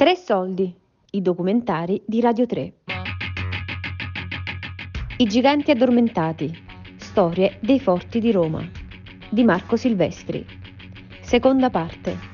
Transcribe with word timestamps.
Tre 0.00 0.16
soldi, 0.16 0.74
i 1.10 1.20
documentari 1.20 2.00
di 2.06 2.22
Radio 2.22 2.46
3. 2.46 2.72
I 5.18 5.26
giganti 5.26 5.70
addormentati, 5.70 6.50
storie 6.96 7.58
dei 7.60 7.78
forti 7.78 8.18
di 8.18 8.32
Roma, 8.32 8.66
di 9.28 9.44
Marco 9.44 9.76
Silvestri. 9.76 10.42
Seconda 11.20 11.68
parte. 11.68 12.29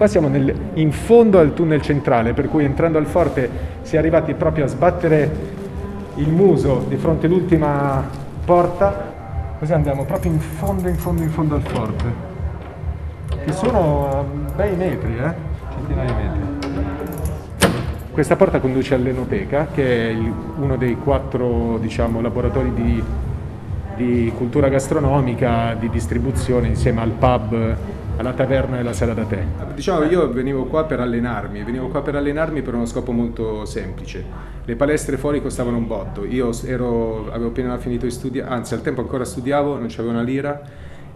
Qua 0.00 0.08
siamo 0.08 0.28
nel- 0.28 0.54
in 0.76 0.92
fondo 0.92 1.38
al 1.38 1.52
tunnel 1.52 1.82
centrale, 1.82 2.32
per 2.32 2.48
cui 2.48 2.64
entrando 2.64 2.96
al 2.96 3.04
forte 3.04 3.50
si 3.82 3.96
è 3.96 3.98
arrivati 3.98 4.32
proprio 4.32 4.64
a 4.64 4.66
sbattere 4.66 5.30
il 6.14 6.30
muso 6.30 6.86
di 6.88 6.96
fronte 6.96 7.26
all'ultima 7.26 8.02
porta, 8.42 9.12
così 9.58 9.74
andiamo 9.74 10.06
proprio 10.06 10.32
in 10.32 10.40
fondo, 10.40 10.88
in 10.88 10.94
fondo, 10.96 11.22
in 11.22 11.28
fondo 11.28 11.54
al 11.56 11.60
forte, 11.60 12.04
che 13.44 13.52
sono 13.52 14.24
bei 14.56 14.74
metri, 14.74 15.18
eh? 15.18 15.34
centinaia 15.74 16.12
di 16.14 16.22
metri. 16.22 17.68
Questa 18.10 18.36
porta 18.36 18.58
conduce 18.58 18.94
all'Enoteca, 18.94 19.66
che 19.70 19.84
è 20.08 20.10
il- 20.12 20.32
uno 20.60 20.76
dei 20.76 20.96
quattro 20.96 21.76
diciamo, 21.76 22.22
laboratori 22.22 22.72
di, 22.72 23.04
di 23.96 24.32
cultura 24.34 24.68
gastronomica, 24.70 25.76
di 25.78 25.90
distribuzione, 25.90 26.68
insieme 26.68 27.02
al 27.02 27.10
pub, 27.10 27.76
alla 28.20 28.32
taverna 28.34 28.76
e 28.76 28.80
alla 28.80 28.92
sala 28.92 29.14
da 29.14 29.24
tè. 29.24 29.42
Diciamo, 29.74 30.04
io 30.04 30.30
venivo 30.30 30.64
qua 30.66 30.84
per 30.84 31.00
allenarmi, 31.00 31.62
venivo 31.64 31.88
qua 31.88 32.02
per 32.02 32.14
allenarmi 32.16 32.60
per 32.62 32.74
uno 32.74 32.84
scopo 32.84 33.12
molto 33.12 33.64
semplice. 33.64 34.22
Le 34.64 34.76
palestre 34.76 35.16
fuori 35.16 35.40
costavano 35.40 35.78
un 35.78 35.86
botto, 35.86 36.24
io 36.24 36.50
ero- 36.64 37.30
avevo 37.32 37.48
appena 37.48 37.76
finito 37.78 38.04
di 38.04 38.10
studiare, 38.12 38.48
anzi 38.50 38.74
al 38.74 38.82
tempo 38.82 39.00
ancora 39.00 39.24
studiavo, 39.24 39.78
non 39.78 39.86
c'avevo 39.88 40.10
una 40.10 40.22
lira, 40.22 40.60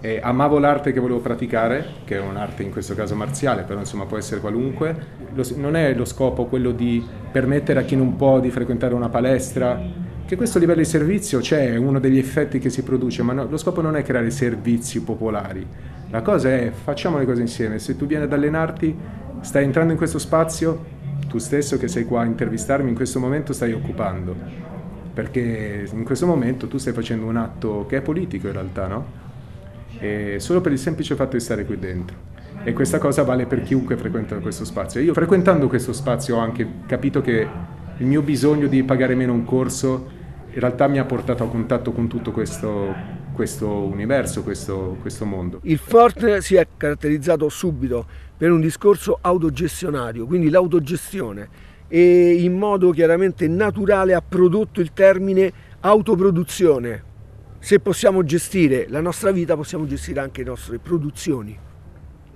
e 0.00 0.18
amavo 0.22 0.58
l'arte 0.58 0.92
che 0.92 1.00
volevo 1.00 1.20
praticare, 1.20 1.86
che 2.04 2.16
è 2.16 2.20
un'arte 2.20 2.62
in 2.62 2.70
questo 2.70 2.94
caso 2.94 3.14
marziale, 3.14 3.62
però 3.62 3.78
insomma 3.78 4.06
può 4.06 4.16
essere 4.16 4.40
qualunque. 4.40 4.96
Lo- 5.34 5.44
non 5.56 5.76
è 5.76 5.94
lo 5.94 6.06
scopo 6.06 6.46
quello 6.46 6.72
di 6.72 7.04
permettere 7.30 7.80
a 7.80 7.82
chi 7.82 7.96
non 7.96 8.16
può 8.16 8.40
di 8.40 8.50
frequentare 8.50 8.94
una 8.94 9.10
palestra, 9.10 9.78
che 10.26 10.36
questo 10.36 10.58
livello 10.58 10.78
di 10.78 10.86
servizio 10.86 11.38
c'è, 11.40 11.72
è 11.72 11.76
uno 11.76 12.00
degli 12.00 12.16
effetti 12.16 12.58
che 12.58 12.70
si 12.70 12.82
produce, 12.82 13.22
ma 13.22 13.34
no- 13.34 13.46
lo 13.48 13.58
scopo 13.58 13.82
non 13.82 13.94
è 13.94 14.02
creare 14.02 14.30
servizi 14.30 15.02
popolari. 15.02 15.66
La 16.14 16.22
cosa 16.22 16.48
è 16.48 16.70
facciamo 16.70 17.18
le 17.18 17.24
cose 17.24 17.40
insieme, 17.40 17.80
se 17.80 17.96
tu 17.96 18.06
vieni 18.06 18.22
ad 18.22 18.32
allenarti, 18.32 18.96
stai 19.40 19.64
entrando 19.64 19.90
in 19.90 19.98
questo 19.98 20.20
spazio, 20.20 20.84
tu 21.26 21.38
stesso 21.38 21.76
che 21.76 21.88
sei 21.88 22.04
qua 22.04 22.20
a 22.20 22.24
intervistarmi 22.24 22.88
in 22.88 22.94
questo 22.94 23.18
momento 23.18 23.52
stai 23.52 23.72
occupando, 23.72 24.32
perché 25.12 25.88
in 25.92 26.04
questo 26.04 26.24
momento 26.26 26.68
tu 26.68 26.78
stai 26.78 26.92
facendo 26.92 27.26
un 27.26 27.34
atto 27.34 27.86
che 27.88 27.96
è 27.96 28.00
politico 28.00 28.46
in 28.46 28.52
realtà, 28.52 28.86
no? 28.86 29.06
E 29.98 30.36
solo 30.38 30.60
per 30.60 30.70
il 30.70 30.78
semplice 30.78 31.16
fatto 31.16 31.36
di 31.36 31.42
stare 31.42 31.64
qui 31.64 31.80
dentro. 31.80 32.16
E 32.62 32.72
questa 32.72 32.98
cosa 32.98 33.24
vale 33.24 33.46
per 33.46 33.62
chiunque 33.62 33.96
frequenta 33.96 34.36
questo 34.36 34.64
spazio. 34.64 35.00
Io 35.00 35.14
frequentando 35.14 35.66
questo 35.66 35.92
spazio 35.92 36.36
ho 36.36 36.38
anche 36.38 36.64
capito 36.86 37.22
che 37.22 37.48
il 37.96 38.06
mio 38.06 38.22
bisogno 38.22 38.68
di 38.68 38.84
pagare 38.84 39.16
meno 39.16 39.32
un 39.32 39.42
corso 39.42 40.22
in 40.54 40.60
realtà 40.60 40.86
mi 40.86 41.00
ha 41.00 41.04
portato 41.04 41.42
a 41.42 41.48
contatto 41.48 41.90
con 41.90 42.06
tutto 42.06 42.30
questo, 42.30 42.94
questo 43.34 43.68
universo, 43.68 44.42
questo, 44.42 44.96
questo 45.00 45.26
mondo. 45.26 45.58
Il 45.64 45.78
Forte 45.78 46.40
si 46.40 46.54
è 46.54 46.66
caratterizzato 46.76 47.48
subito 47.50 48.06
per 48.36 48.50
un 48.50 48.60
discorso 48.60 49.18
autogestionario, 49.20 50.24
quindi 50.24 50.48
l'autogestione, 50.48 51.72
e 51.88 52.32
in 52.42 52.56
modo 52.56 52.90
chiaramente 52.92 53.46
naturale 53.46 54.14
ha 54.14 54.22
prodotto 54.26 54.80
il 54.80 54.92
termine 54.92 55.52
autoproduzione. 55.80 57.12
Se 57.58 57.80
possiamo 57.80 58.24
gestire 58.24 58.86
la 58.88 59.00
nostra 59.00 59.30
vita, 59.30 59.56
possiamo 59.56 59.86
gestire 59.86 60.20
anche 60.20 60.42
le 60.42 60.50
nostre 60.50 60.78
produzioni. 60.78 61.58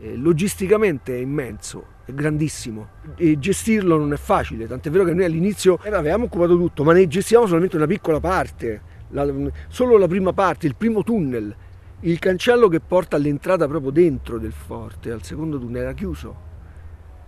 Eh, 0.00 0.16
Logisticamente 0.16 1.14
è 1.14 1.20
immenso, 1.20 1.84
è 2.04 2.12
grandissimo 2.12 2.88
e 3.16 3.38
gestirlo 3.38 3.96
non 3.96 4.12
è 4.12 4.16
facile, 4.16 4.66
tant'è 4.66 4.90
vero 4.90 5.04
che 5.04 5.12
noi 5.12 5.24
all'inizio 5.24 5.78
eh, 5.82 5.90
avevamo 5.90 6.24
occupato 6.24 6.56
tutto, 6.56 6.84
ma 6.84 6.92
ne 6.92 7.06
gestivamo 7.06 7.46
solamente 7.46 7.76
una 7.76 7.86
piccola 7.86 8.20
parte, 8.20 8.87
la- 9.10 9.32
solo 9.68 9.96
la 9.96 10.08
prima 10.08 10.32
parte, 10.32 10.66
il 10.66 10.74
primo 10.74 11.02
tunnel. 11.02 11.54
Il 12.00 12.18
cancello 12.20 12.68
che 12.68 12.78
porta 12.80 13.16
all'entrata 13.16 13.66
proprio 13.66 13.90
dentro 13.90 14.38
del 14.38 14.52
forte, 14.52 15.10
al 15.10 15.22
secondo 15.24 15.58
tunnel, 15.58 15.82
era 15.82 15.92
chiuso. 15.94 16.46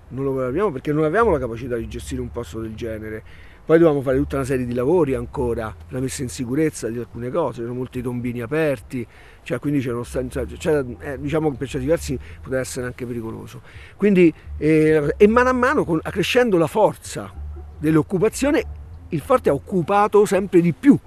Non 0.08 0.24
lo 0.24 0.44
abbiamo 0.44 0.70
perché 0.70 0.92
non 0.92 1.04
avevamo 1.04 1.30
la 1.30 1.38
capacità 1.38 1.76
di 1.76 1.88
gestire 1.88 2.20
un 2.20 2.30
posto 2.30 2.60
del 2.60 2.74
genere. 2.74 3.22
Poi 3.64 3.78
dovevamo 3.78 4.02
fare 4.02 4.16
tutta 4.16 4.36
una 4.36 4.44
serie 4.44 4.66
di 4.66 4.74
lavori 4.74 5.14
ancora, 5.14 5.72
la 5.88 6.00
messa 6.00 6.22
in 6.22 6.28
sicurezza 6.28 6.88
di 6.88 6.98
alcune 6.98 7.30
cose, 7.30 7.58
c'erano 7.58 7.74
molti 7.74 8.02
tombini 8.02 8.40
aperti, 8.40 9.06
cioè 9.44 9.60
quindi 9.60 9.80
c'erano 9.80 10.02
cioè, 10.02 10.84
eh, 10.98 11.20
diciamo 11.20 11.50
che 11.50 11.56
per 11.56 11.68
certi 11.68 11.86
versi 11.86 12.18
poteva 12.40 12.60
essere 12.60 12.86
anche 12.86 13.06
pericoloso. 13.06 13.60
Quindi, 13.96 14.32
eh, 14.56 15.14
e 15.16 15.26
mano 15.28 15.50
a 15.50 15.52
mano, 15.52 15.84
con- 15.84 16.00
crescendo 16.02 16.56
la 16.58 16.66
forza 16.66 17.32
dell'occupazione, 17.78 18.64
il 19.10 19.20
forte 19.20 19.50
ha 19.50 19.52
occupato 19.52 20.24
sempre 20.24 20.60
di 20.60 20.72
più 20.72 20.98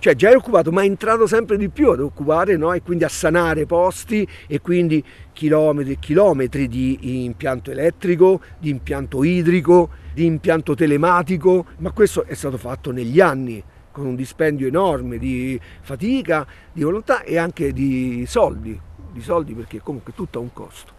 cioè 0.00 0.16
già 0.16 0.30
è 0.30 0.34
occupato 0.34 0.72
ma 0.72 0.82
è 0.82 0.86
entrato 0.86 1.26
sempre 1.26 1.58
di 1.58 1.68
più 1.68 1.90
ad 1.90 2.00
occupare 2.00 2.56
no? 2.56 2.72
e 2.72 2.82
quindi 2.82 3.04
a 3.04 3.08
sanare 3.08 3.66
posti 3.66 4.26
e 4.46 4.60
quindi 4.60 5.04
chilometri 5.32 5.92
e 5.92 5.98
chilometri 5.98 6.68
di 6.68 7.24
impianto 7.24 7.70
elettrico, 7.70 8.40
di 8.58 8.70
impianto 8.70 9.22
idrico, 9.22 9.90
di 10.12 10.24
impianto 10.24 10.74
telematico, 10.74 11.66
ma 11.78 11.92
questo 11.92 12.24
è 12.24 12.34
stato 12.34 12.56
fatto 12.56 12.90
negli 12.90 13.20
anni 13.20 13.62
con 13.92 14.06
un 14.06 14.14
dispendio 14.14 14.66
enorme 14.66 15.18
di 15.18 15.60
fatica, 15.82 16.46
di 16.72 16.82
volontà 16.82 17.22
e 17.22 17.36
anche 17.36 17.72
di 17.72 18.24
soldi, 18.26 18.78
di 19.12 19.20
soldi 19.20 19.52
perché 19.52 19.80
comunque 19.82 20.14
tutto 20.14 20.38
ha 20.38 20.42
un 20.42 20.52
costo. 20.52 20.92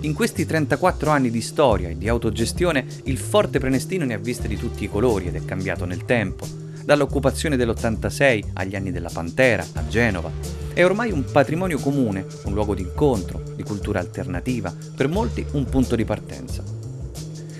In 0.00 0.12
questi 0.12 0.44
34 0.44 1.10
anni 1.10 1.30
di 1.30 1.40
storia 1.40 1.88
e 1.88 1.96
di 1.96 2.08
autogestione, 2.08 2.84
il 3.04 3.18
Forte 3.18 3.60
Prenestino 3.60 4.04
ne 4.04 4.14
ha 4.14 4.18
viste 4.18 4.48
di 4.48 4.56
tutti 4.56 4.84
i 4.84 4.88
colori 4.88 5.26
ed 5.26 5.36
è 5.36 5.44
cambiato 5.44 5.84
nel 5.84 6.04
tempo. 6.04 6.65
Dall'occupazione 6.86 7.56
dell'86 7.56 8.50
agli 8.52 8.76
anni 8.76 8.92
della 8.92 9.10
Pantera, 9.12 9.66
a 9.72 9.88
Genova. 9.88 10.30
È 10.72 10.84
ormai 10.84 11.10
un 11.10 11.24
patrimonio 11.24 11.80
comune, 11.80 12.24
un 12.44 12.54
luogo 12.54 12.76
di 12.76 12.82
incontro, 12.82 13.42
di 13.56 13.64
cultura 13.64 13.98
alternativa, 13.98 14.72
per 14.94 15.08
molti 15.08 15.44
un 15.54 15.64
punto 15.64 15.96
di 15.96 16.04
partenza. 16.04 16.62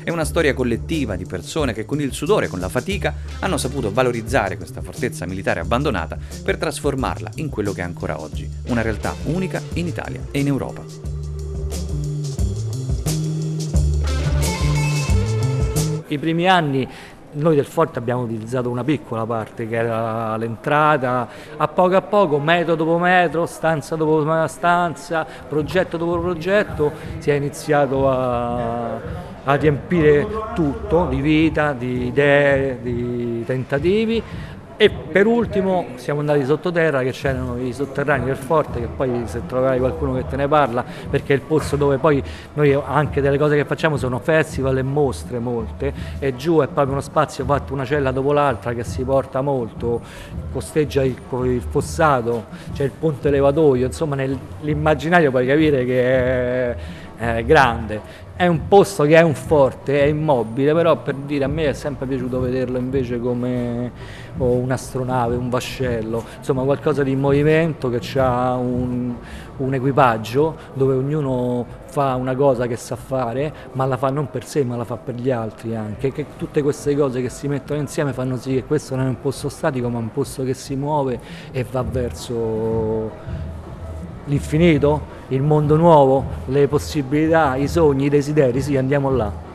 È 0.04 0.10
una 0.10 0.25
storia 0.25 0.54
collettiva 0.54 1.16
di 1.16 1.25
persone 1.25 1.72
che 1.72 1.84
con 1.84 2.00
il 2.00 2.12
sudore 2.12 2.47
e 2.47 2.48
con 2.48 2.60
la 2.60 2.69
fatica 2.69 3.16
hanno 3.41 3.56
saputo 3.56 3.92
valorizzare 3.92 4.56
questa 4.56 4.81
fortezza 4.81 5.26
militare 5.26 5.58
abbandonata 5.58 6.16
per 6.44 6.56
trasformarla 6.56 7.32
in 7.34 7.48
quello 7.48 7.72
che 7.72 7.81
è 7.81 7.84
ancora 7.84 8.20
oggi, 8.20 8.48
una 8.69 8.82
realtà 8.82 9.12
unica 9.25 9.60
in 9.72 9.88
Italia 9.88 10.20
e 10.31 10.38
in 10.38 10.47
Europa. 10.47 10.84
I 16.08 16.19
primi 16.19 16.48
anni 16.48 16.88
noi 17.36 17.56
del 17.56 17.66
Forte 17.66 17.98
abbiamo 17.98 18.22
utilizzato 18.22 18.69
una 18.70 18.84
piccola 18.84 19.24
parte 19.26 19.69
che 19.69 19.76
era 19.76 20.36
l'entrata, 20.36 21.28
a 21.56 21.69
poco 21.69 21.97
a 21.97 22.02
poco, 22.02 22.38
metro 22.38 22.74
dopo 22.74 22.98
metro, 22.98 23.47
stanza 23.47 23.97
dopo 23.97 24.47
stanza, 24.47 25.26
progetto 25.48 25.96
dopo 25.96 26.19
progetto, 26.19 26.92
si 27.19 27.30
è 27.30 27.34
iniziato 27.34 28.08
a, 28.08 29.00
a 29.44 29.54
riempire 29.54 30.26
tutto 30.54 31.06
di 31.06 31.20
vita, 31.20 31.72
di 31.72 32.06
idee, 32.06 32.78
di 32.80 33.44
tentativi 33.44 34.22
e 34.78 34.91
per 34.91 35.26
ultimo 35.26 35.87
siamo 35.94 36.20
andati 36.20 36.44
sottoterra 36.44 37.02
che 37.02 37.11
c'erano 37.11 37.58
i 37.58 37.73
sotterranei 37.73 38.26
del 38.26 38.37
forte 38.37 38.81
che 38.81 38.88
poi 38.88 39.23
se 39.25 39.46
troverai 39.46 39.78
qualcuno 39.78 40.14
che 40.14 40.26
te 40.28 40.37
ne 40.37 40.46
parla 40.46 40.84
perché 41.08 41.32
è 41.32 41.37
il 41.37 41.43
posto 41.43 41.76
dove 41.76 41.96
poi 41.96 42.23
noi 42.55 42.78
anche 42.84 43.23
delle 43.23 43.38
cose 43.38 43.56
che 43.56 43.64
facciamo 43.64 43.96
sono 43.96 44.19
festival 44.19 44.76
e 44.76 44.82
mostre 44.82 45.38
molte 45.38 45.93
e 46.19 46.37
giù 46.37 46.61
è 46.61 46.67
proprio 46.67 46.93
uno 46.93 47.00
spazio 47.00 47.44
fatto 47.46 47.73
una 47.73 47.87
cella 47.87 48.11
dopo 48.11 48.32
l'altra 48.32 48.75
che 48.75 48.84
si 48.84 49.02
porta 49.02 49.40
molto 49.40 50.02
costeggia 50.52 51.02
il, 51.02 51.17
il 51.44 51.62
fossato 51.62 52.44
c'è 52.75 52.84
il 52.84 52.93
ponte 52.99 53.31
levatoio 53.31 53.87
insomma 53.87 54.14
nell'immaginario 54.14 55.31
puoi 55.31 55.46
capire 55.46 55.87
che 55.87 56.02
è, 56.02 56.76
è 57.16 57.44
grande. 57.44 58.24
È 58.36 58.46
un 58.46 58.68
posto 58.68 59.04
che 59.04 59.16
è 59.16 59.22
un 59.22 59.34
forte, 59.34 59.98
è 60.02 60.04
immobile, 60.04 60.74
però 60.74 60.96
per 60.98 61.14
dire 61.14 61.44
a 61.44 61.48
me 61.48 61.68
è 61.68 61.72
sempre 61.72 62.06
piaciuto 62.06 62.38
vederlo 62.38 62.76
invece 62.76 63.18
come 63.18 63.90
oh, 64.36 64.50
un'astronave, 64.56 65.36
un 65.36 65.48
vascello, 65.48 66.22
insomma 66.36 66.62
qualcosa 66.62 67.02
di 67.02 67.16
movimento 67.16 67.88
che 67.88 68.18
ha 68.18 68.54
un, 68.56 69.14
un, 69.56 69.74
equipaggio 69.74 70.54
dove 70.74 70.94
ognuno 70.96 71.64
fa 71.86 72.14
una 72.16 72.34
cosa 72.34 72.66
che 72.66 72.76
sa 72.76 72.94
fare, 72.94 73.50
ma 73.72 73.86
la 73.86 73.96
fa 73.96 74.10
non 74.10 74.28
per 74.28 74.44
sé, 74.44 74.64
ma 74.64 74.76
la 74.76 74.84
fa 74.84 74.98
per 74.98 75.14
gli 75.14 75.30
altri 75.30 75.74
anche, 75.74 76.12
che 76.12 76.26
tutte 76.36 76.60
queste 76.60 76.94
cose 76.94 77.22
che 77.22 77.30
si 77.30 77.48
mettono 77.48 77.80
insieme 77.80 78.12
fanno 78.12 78.36
sì 78.36 78.52
che 78.52 78.64
questo 78.64 78.96
non 78.96 79.06
è 79.06 79.08
un 79.08 79.18
posto 79.18 79.48
statico, 79.48 79.88
ma 79.88 79.96
un 79.96 80.12
posto 80.12 80.44
che 80.44 80.52
si 80.52 80.76
muove 80.76 81.18
e 81.52 81.64
va 81.70 81.82
verso 81.82 83.10
l'infinito 84.26 85.15
il 85.28 85.43
mondo 85.43 85.76
nuovo, 85.76 86.25
le 86.46 86.69
possibilità, 86.69 87.56
i 87.56 87.69
sogni, 87.69 88.06
i 88.06 88.08
desideri, 88.08 88.61
sì, 88.61 88.76
andiamo 88.76 89.11
là. 89.11 89.45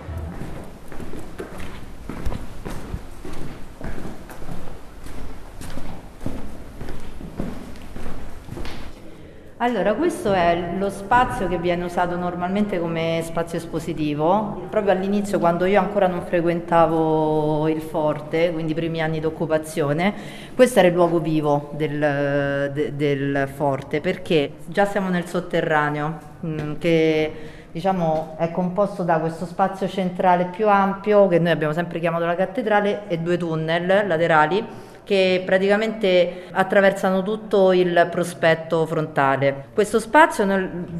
Allora, 9.63 9.93
questo 9.93 10.33
è 10.33 10.73
lo 10.79 10.89
spazio 10.89 11.47
che 11.47 11.59
viene 11.59 11.83
usato 11.83 12.15
normalmente 12.15 12.79
come 12.79 13.21
spazio 13.23 13.59
espositivo. 13.59 14.65
Proprio 14.71 14.91
all'inizio, 14.91 15.37
quando 15.37 15.65
io 15.65 15.79
ancora 15.79 16.07
non 16.07 16.23
frequentavo 16.23 17.67
il 17.67 17.79
forte, 17.79 18.51
quindi 18.51 18.71
i 18.71 18.75
primi 18.75 19.03
anni 19.03 19.19
d'occupazione, 19.19 20.15
questo 20.55 20.79
era 20.79 20.87
il 20.87 20.95
luogo 20.95 21.19
vivo 21.19 21.69
del, 21.73 22.71
de, 22.73 22.95
del 22.95 23.47
forte, 23.53 24.01
perché 24.01 24.53
già 24.65 24.85
siamo 24.85 25.09
nel 25.09 25.27
sotterraneo, 25.27 26.17
mm, 26.43 26.73
che 26.79 27.33
diciamo, 27.71 28.37
è 28.39 28.49
composto 28.49 29.03
da 29.03 29.19
questo 29.19 29.45
spazio 29.45 29.87
centrale 29.87 30.45
più 30.45 30.67
ampio, 30.69 31.27
che 31.27 31.37
noi 31.37 31.51
abbiamo 31.51 31.73
sempre 31.73 31.99
chiamato 31.99 32.25
la 32.25 32.35
cattedrale, 32.35 33.03
e 33.07 33.19
due 33.19 33.37
tunnel 33.37 34.07
laterali 34.07 34.89
che 35.03 35.41
praticamente 35.45 36.43
attraversano 36.51 37.23
tutto 37.23 37.71
il 37.71 38.07
prospetto 38.09 38.85
frontale. 38.85 39.65
Questo 39.73 39.99
spazio 39.99 40.45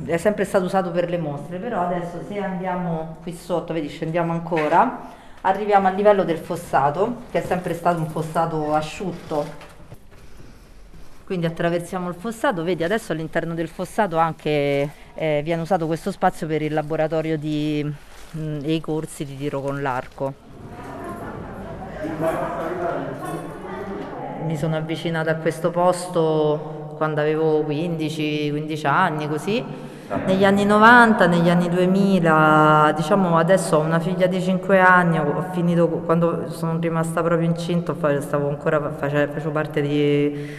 è 0.06 0.18
sempre 0.18 0.46
stato 0.46 0.66
usato 0.66 0.92
per 0.92 1.10
le 1.10 1.18
mostre, 1.18 1.58
però 1.58 1.82
adesso 1.82 2.22
se 2.28 2.40
andiamo 2.40 3.18
qui 3.22 3.34
sotto, 3.34 3.74
vedi 3.74 3.88
scendiamo 3.88 4.32
ancora, 4.32 5.10
arriviamo 5.42 5.88
al 5.88 5.96
livello 5.96 6.24
del 6.24 6.38
fossato, 6.38 7.24
che 7.32 7.42
è 7.42 7.46
sempre 7.46 7.74
stato 7.74 8.00
un 8.00 8.08
fossato 8.08 8.74
asciutto. 8.74 9.70
Quindi 11.26 11.46
attraversiamo 11.46 12.10
il 12.10 12.16
fossato, 12.16 12.64
vedi 12.64 12.84
adesso 12.84 13.14
all'interno 13.14 13.54
del 13.54 13.70
fossato 13.70 14.18
anche 14.18 14.90
eh, 15.14 15.42
viene 15.44 15.62
usato 15.62 15.88
questo 15.88 16.12
spazio 16.12 16.46
per 16.46 16.62
il 16.62 16.74
laboratorio 16.74 17.38
di, 17.38 17.82
mh, 18.32 18.60
e 18.64 18.74
i 18.74 18.82
corsi 18.82 19.24
di 19.24 19.38
tiro 19.38 19.62
con 19.62 19.82
l'arco 19.82 20.50
mi 24.46 24.58
sono 24.58 24.76
avvicinata 24.76 25.32
a 25.32 25.36
questo 25.36 25.70
posto 25.70 26.94
quando 26.98 27.22
avevo 27.22 27.62
15-15 27.62 28.88
anni, 28.88 29.28
così. 29.28 29.64
Negli 30.26 30.44
anni 30.44 30.66
90, 30.66 31.26
negli 31.26 31.50
anni 31.50 31.70
2000, 31.70 32.94
diciamo 32.96 33.38
adesso 33.38 33.78
ho 33.78 33.80
una 33.80 34.00
figlia 34.00 34.28
di 34.28 34.42
5 34.42 34.78
anni, 34.78 35.18
ho 35.18 35.46
finito 35.54 35.88
quando 35.88 36.50
sono 36.50 36.78
rimasta 36.80 37.24
proprio 37.24 37.48
incinta, 37.48 37.96
stavo 38.20 38.50
ancora 38.50 38.92
facevo 38.92 39.52
parte 39.52 39.82
di, 39.82 40.50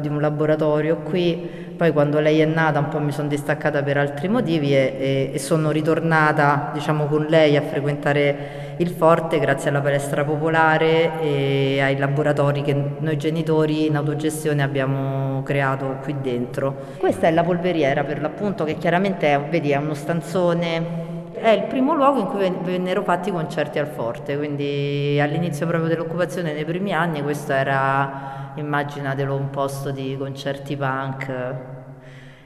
di, 0.00 0.08
un 0.08 0.20
laboratorio 0.20 0.96
qui, 1.04 1.63
poi 1.76 1.92
quando 1.92 2.20
lei 2.20 2.40
è 2.40 2.44
nata 2.44 2.78
un 2.78 2.88
po' 2.88 2.98
mi 3.00 3.12
sono 3.12 3.28
distaccata 3.28 3.82
per 3.82 3.96
altri 3.96 4.28
motivi 4.28 4.74
e, 4.74 4.96
e, 4.98 5.30
e 5.32 5.38
sono 5.38 5.70
ritornata 5.70 6.70
diciamo, 6.72 7.06
con 7.06 7.26
lei 7.28 7.56
a 7.56 7.62
frequentare 7.62 8.74
il 8.78 8.88
forte 8.88 9.38
grazie 9.38 9.70
alla 9.70 9.80
palestra 9.80 10.24
popolare 10.24 11.20
e 11.20 11.80
ai 11.80 11.96
laboratori 11.96 12.62
che 12.62 12.74
noi 12.98 13.16
genitori 13.16 13.86
in 13.86 13.96
autogestione 13.96 14.62
abbiamo 14.62 15.42
creato 15.42 15.98
qui 16.02 16.16
dentro. 16.20 16.74
Questa 16.98 17.26
è 17.26 17.30
la 17.30 17.42
polveriera 17.42 18.04
per 18.04 18.20
l'appunto 18.20 18.64
che 18.64 18.76
chiaramente 18.76 19.32
è, 19.32 19.40
vedi, 19.40 19.70
è 19.70 19.76
uno 19.76 19.94
stanzone 19.94 21.12
è 21.44 21.50
il 21.50 21.64
primo 21.64 21.94
luogo 21.94 22.20
in 22.20 22.26
cui 22.26 22.50
vennero 22.62 23.02
fatti 23.02 23.28
i 23.28 23.32
concerti 23.32 23.78
al 23.78 23.88
forte, 23.88 24.36
quindi 24.36 25.18
all'inizio 25.20 25.66
proprio 25.66 25.88
dell'occupazione 25.90 26.54
nei 26.54 26.64
primi 26.64 26.92
anni 26.92 27.22
questo 27.22 27.52
era, 27.52 28.43
immaginatelo, 28.56 29.34
un 29.34 29.50
posto 29.50 29.90
di 29.90 30.16
concerti 30.18 30.76
punk 30.76 31.72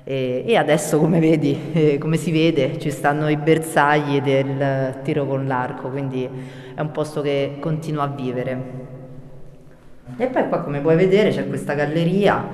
e, 0.05 0.43
e 0.47 0.57
adesso 0.57 0.99
come 0.99 1.21
vedi, 1.21 1.59
eh, 1.75 1.99
come 1.99 2.17
si 2.17 2.33
vede, 2.33 2.79
ci 2.79 2.91
stanno 2.91 3.29
i 3.29 3.37
bersagli 3.37 4.23
del 4.23 5.01
tiro 5.03 5.27
con 5.27 5.47
l'arco, 5.47 5.91
quindi 5.91 6.27
è 6.75 6.81
un 6.81 6.91
posto 6.93 7.21
che 7.21 7.59
continua 7.61 8.05
a 8.05 8.07
vivere. 8.07 8.87
E 10.17 10.27
poi 10.29 10.49
qua 10.49 10.61
come 10.61 10.81
puoi 10.81 10.97
vedere 10.97 11.29
c'è 11.29 11.47
questa 11.47 11.75
galleria 11.75 12.49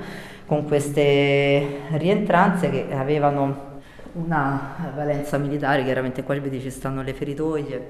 con 0.45 0.65
queste 0.65 1.79
rientranze 1.91 2.69
che 2.69 2.87
avevano 2.93 3.73
una 4.11 4.91
valenza 4.93 5.37
militare, 5.37 5.85
chiaramente 5.85 6.23
qua 6.23 6.37
vedi 6.37 6.59
ci 6.59 6.69
stanno 6.69 7.01
le 7.01 7.13
feritoie, 7.13 7.89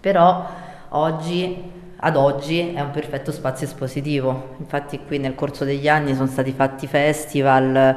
però 0.00 0.46
oggi, 0.90 1.62
ad 2.00 2.16
oggi 2.16 2.72
è 2.74 2.80
un 2.80 2.90
perfetto 2.90 3.32
spazio 3.32 3.66
espositivo, 3.66 4.54
infatti 4.58 5.00
qui 5.06 5.18
nel 5.18 5.34
corso 5.34 5.64
degli 5.64 5.88
anni 5.88 6.14
sono 6.14 6.28
stati 6.28 6.52
fatti 6.52 6.86
festival 6.86 7.96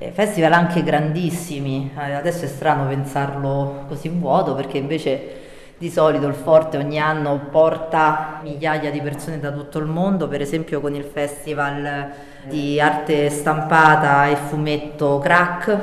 eh, 0.00 0.12
festival 0.12 0.52
anche 0.52 0.84
grandissimi, 0.84 1.90
eh, 1.98 2.12
adesso 2.12 2.44
è 2.44 2.48
strano 2.48 2.86
pensarlo 2.86 3.84
così 3.88 4.08
vuoto 4.08 4.54
perché 4.54 4.78
invece 4.78 5.46
di 5.76 5.90
solito 5.90 6.26
il 6.26 6.34
Forte 6.34 6.76
ogni 6.76 6.98
anno 6.98 7.48
porta 7.50 8.40
migliaia 8.42 8.90
di 8.90 9.00
persone 9.00 9.40
da 9.40 9.50
tutto 9.50 9.78
il 9.78 9.86
mondo, 9.86 10.28
per 10.28 10.40
esempio 10.40 10.80
con 10.80 10.94
il 10.94 11.04
festival 11.04 12.12
di 12.44 12.80
arte 12.80 13.28
stampata 13.30 14.26
e 14.26 14.36
fumetto 14.36 15.18
Crack 15.18 15.78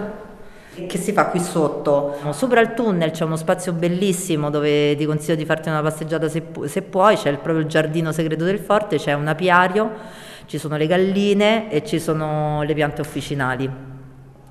che 0.88 0.98
si 0.98 1.12
fa 1.12 1.28
qui 1.28 1.40
sotto. 1.40 2.16
Sopra 2.32 2.60
il 2.60 2.74
tunnel 2.74 3.12
c'è 3.12 3.24
uno 3.24 3.38
spazio 3.38 3.72
bellissimo 3.72 4.50
dove 4.50 4.96
ti 4.96 5.06
consiglio 5.06 5.36
di 5.36 5.46
farti 5.46 5.70
una 5.70 5.82
passeggiata 5.82 6.28
se, 6.28 6.42
pu- 6.42 6.66
se 6.66 6.82
puoi, 6.82 7.16
c'è 7.16 7.30
il, 7.30 7.40
proprio 7.40 7.66
giardino 7.66 8.12
segreto 8.12 8.44
del 8.44 8.60
forte, 8.60 8.98
c'è 8.98 9.14
un 9.14 9.28
apiario, 9.28 9.92
ci 10.46 10.58
sono 10.58 10.78
le 10.78 10.88
galline 10.88 11.72
e 11.72 11.84
ci 11.84 12.00
sono 12.00 12.62
le 12.64 12.74
piante 12.74 13.02
officinali 13.02 13.70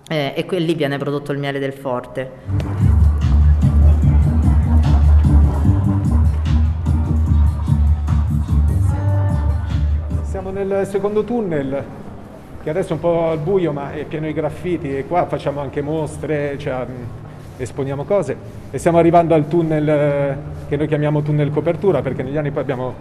eh, 0.09 0.47
e 0.49 0.59
lì 0.59 0.75
viene 0.75 0.99
prodotto 0.99 1.33
il 1.33 1.39
miele 1.39 1.59
del 1.59 1.73
forte. 1.73 2.31
Siamo 10.23 10.51
nel 10.51 10.87
secondo 10.87 11.23
tunnel, 11.23 11.85
che 12.65 12.71
adesso 12.71 12.93
è 12.93 12.93
un 12.95 13.01
po' 13.01 13.29
al 13.29 13.39
buio 13.39 13.73
ma 13.73 13.93
è 13.93 14.05
pieno 14.07 14.25
di 14.25 14.33
graffiti 14.33 14.97
e 14.97 15.07
qua 15.07 15.27
facciamo 15.27 15.61
anche 15.61 15.83
mostre, 15.83 16.57
cioè, 16.59 16.87
esponiamo 17.59 18.05
cose 18.05 18.37
e 18.71 18.79
stiamo 18.79 18.97
arrivando 18.97 19.35
al 19.35 19.47
tunnel 19.47 19.87
eh, 19.87 20.37
che 20.67 20.77
noi 20.79 20.89
chiamiamo 20.89 21.21
tunnel 21.21 21.51
copertura 21.51 22.01
perché 22.01 22.23
negli 22.23 22.39
anni 22.39 22.51
poi 22.51 22.63
abbiamo 22.63 22.95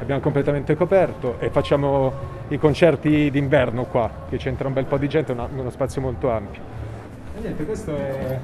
abbiamo 0.00 0.22
completamente 0.22 0.74
coperto 0.74 1.38
e 1.38 1.50
facciamo 1.50 2.10
i 2.48 2.56
concerti 2.56 3.30
d'inverno 3.30 3.84
qua, 3.84 4.10
che 4.30 4.38
c'entra 4.38 4.66
un 4.66 4.72
bel 4.72 4.86
po' 4.86 4.96
di 4.96 5.06
gente, 5.06 5.32
una, 5.32 5.46
uno 5.54 5.68
spazio 5.68 6.00
molto 6.00 6.30
ampio. 6.30 6.62
E 7.36 7.40
niente, 7.40 7.66
questo 7.66 7.94
è, 7.94 8.38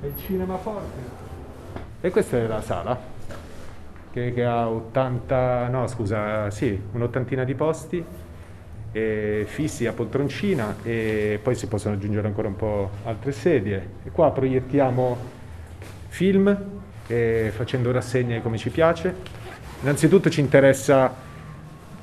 è, 0.00 0.06
il 0.06 0.14
cinema 0.16 0.56
forte. 0.56 1.20
E 2.00 2.10
questa 2.10 2.36
è 2.36 2.46
la 2.48 2.60
sala, 2.60 2.98
che, 4.10 4.32
che 4.34 4.44
ha 4.44 4.68
80, 4.68 5.68
no 5.68 5.86
scusa, 5.86 6.50
sì, 6.50 6.82
un'ottantina 6.90 7.44
di 7.44 7.54
posti 7.54 8.04
fissi 8.92 9.86
a 9.86 9.92
poltroncina 9.92 10.76
e 10.82 11.40
poi 11.42 11.54
si 11.54 11.66
possono 11.66 11.94
aggiungere 11.94 12.26
ancora 12.26 12.48
un 12.48 12.56
po' 12.56 12.90
altre 13.04 13.32
sedie. 13.32 13.88
E 14.04 14.10
qua 14.10 14.30
proiettiamo 14.30 15.40
film 16.08 16.56
facendo 17.06 17.90
rassegne 17.92 18.40
come 18.40 18.56
ci 18.56 18.70
piace 18.70 19.40
Innanzitutto 19.82 20.30
ci 20.30 20.38
interessa 20.38 21.12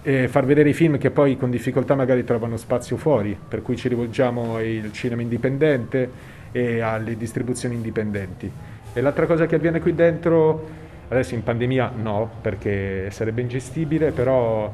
eh, 0.02 0.28
far 0.28 0.46
vedere 0.46 0.68
i 0.68 0.74
film 0.74 0.98
che 0.98 1.12
poi 1.12 1.38
con 1.38 1.50
difficoltà 1.50 1.96
magari 1.96 2.26
trovano 2.26 2.58
spazio 2.58 2.98
fuori, 2.98 3.38
per 3.48 3.62
cui 3.62 3.78
ci 3.78 3.88
rivolgiamo 3.88 4.58
al 4.58 4.90
cinema 4.92 5.22
indipendente 5.22 6.12
e 6.52 6.82
alle 6.82 7.16
distribuzioni 7.16 7.76
indipendenti. 7.76 8.52
E 8.92 9.00
l'altra 9.00 9.26
cosa 9.26 9.46
che 9.46 9.56
avviene 9.56 9.80
qui 9.80 9.96
dentro, 9.96 10.68
adesso 11.08 11.36
in 11.36 11.44
pandemia 11.44 11.94
no, 11.96 12.30
perché 12.42 13.10
sarebbe 13.12 13.40
ingestibile, 13.40 14.12
però 14.12 14.70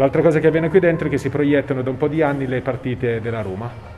l'altra 0.00 0.22
cosa 0.22 0.38
che 0.38 0.46
avviene 0.46 0.68
qui 0.68 0.80
dentro 0.80 1.08
è 1.08 1.10
che 1.10 1.18
si 1.18 1.28
proiettano 1.28 1.82
da 1.82 1.90
un 1.90 1.96
po' 1.96 2.08
di 2.08 2.22
anni 2.22 2.46
le 2.46 2.60
partite 2.60 3.20
della 3.20 3.42
Roma 3.42 3.96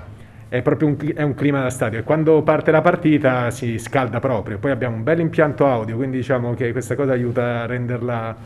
è 0.50 0.62
proprio 0.62 0.88
un, 0.88 0.96
è 1.14 1.22
un, 1.22 1.34
clima 1.34 1.62
da 1.62 1.70
stadio 1.70 2.00
e 2.00 2.02
quando 2.02 2.42
parte 2.42 2.72
la 2.72 2.80
partita 2.80 3.52
si 3.52 3.78
scalda 3.78 4.18
proprio. 4.18 4.58
Poi 4.58 4.72
abbiamo 4.72 4.96
un 4.96 5.04
bel 5.04 5.20
impianto 5.20 5.64
audio, 5.68 5.94
quindi 5.94 6.16
diciamo 6.16 6.54
che 6.54 6.72
questa 6.72 6.96
cosa 6.96 7.12
aiuta 7.12 7.62
a 7.62 7.66
renderla 7.66 8.36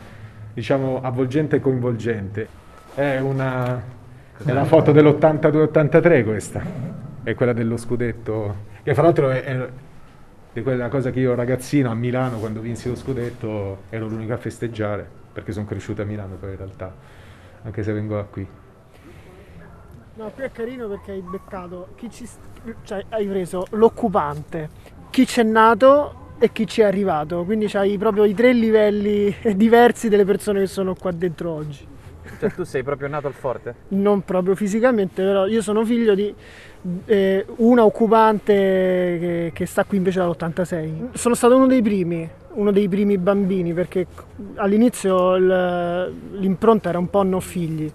diciamo, 0.53 1.01
avvolgente 1.01 1.55
e 1.55 1.59
coinvolgente. 1.59 2.47
È 2.93 3.17
una, 3.19 3.81
è 4.37 4.51
la 4.51 4.65
foto 4.65 4.91
dell'82-83 4.91 6.23
questa, 6.23 6.61
è 7.23 7.33
quella 7.33 7.53
dello 7.53 7.75
scudetto, 7.75 8.55
che 8.83 8.93
fra 8.93 9.01
l'altro 9.01 9.31
è, 9.31 9.43
è, 9.43 9.67
è 10.53 10.61
quella 10.61 10.89
cosa 10.89 11.09
che 11.09 11.19
io 11.19 11.33
ragazzino 11.33 11.89
a 11.89 11.95
Milano 11.95 12.37
quando 12.37 12.61
vinsi 12.61 12.87
lo 12.87 12.95
scudetto 12.95 13.79
ero 13.89 14.07
l'unico 14.07 14.33
a 14.33 14.37
festeggiare, 14.37 15.05
perché 15.33 15.51
sono 15.51 15.65
cresciuto 15.65 16.03
a 16.03 16.05
Milano 16.05 16.35
poi 16.35 16.51
in 16.51 16.57
realtà, 16.57 16.93
anche 17.65 17.83
se 17.83 17.91
vengo 17.91 18.15
da 18.15 18.23
qui. 18.23 18.47
No, 20.15 20.31
qui 20.33 20.43
è 20.43 20.51
carino 20.51 20.87
perché 20.87 21.11
hai 21.11 21.21
beccato 21.21 21.89
chi 21.95 22.09
ci 22.09 22.27
cioè 22.83 23.03
hai 23.09 23.27
preso 23.27 23.67
l'occupante, 23.71 24.69
chi 25.09 25.25
c'è 25.25 25.43
nato 25.43 26.33
e 26.39 26.51
chi 26.51 26.65
ci 26.65 26.81
è 26.81 26.85
arrivato, 26.85 27.43
quindi 27.43 27.69
hai 27.73 27.97
proprio 27.97 28.23
i 28.23 28.33
tre 28.33 28.53
livelli 28.53 29.35
diversi 29.55 30.07
delle 30.07 30.25
persone 30.25 30.61
che 30.61 30.67
sono 30.67 30.95
qua 30.95 31.11
dentro 31.11 31.51
oggi. 31.51 31.93
Cioè 32.45 32.53
tu 32.53 32.63
sei 32.63 32.83
proprio 32.83 33.07
nato 33.07 33.25
al 33.25 33.33
forte? 33.33 33.73
Non 33.89 34.23
proprio 34.23 34.55
fisicamente, 34.55 35.23
però 35.23 35.47
io 35.47 35.63
sono 35.63 35.83
figlio 35.83 36.13
di 36.13 36.33
eh, 37.05 37.45
una 37.57 37.83
occupante 37.83 38.53
che, 38.53 39.51
che 39.53 39.65
sta 39.65 39.83
qui 39.83 39.97
invece 39.97 40.19
dall'86. 40.19 41.13
Sono 41.13 41.33
stato 41.33 41.55
uno 41.55 41.65
dei 41.65 41.81
primi, 41.81 42.29
uno 42.53 42.71
dei 42.71 42.87
primi 42.87 43.17
bambini, 43.17 43.73
perché 43.73 44.05
all'inizio 44.55 45.35
l'impronta 45.37 46.89
era 46.89 46.99
un 46.99 47.09
po' 47.09 47.23
no 47.23 47.39
figli. 47.39 47.91